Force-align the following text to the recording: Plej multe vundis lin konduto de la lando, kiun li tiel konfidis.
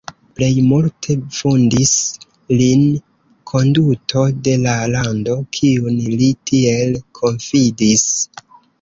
Plej 0.37 0.53
multe 0.69 1.15
vundis 1.39 1.91
lin 2.63 2.81
konduto 3.53 4.25
de 4.49 4.57
la 4.65 4.75
lando, 4.97 5.39
kiun 5.61 6.03
li 6.19 6.33
tiel 6.53 7.01
konfidis. 7.23 8.13